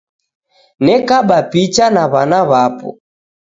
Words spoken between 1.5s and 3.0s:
picha na w'ana w'apo